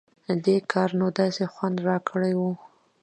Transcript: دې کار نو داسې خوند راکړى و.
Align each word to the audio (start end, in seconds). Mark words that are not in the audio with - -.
دې 0.45 0.55
کار 0.71 0.89
نو 0.99 1.07
داسې 1.19 1.43
خوند 1.53 1.77
راکړى 1.87 2.33
و. 2.39 2.41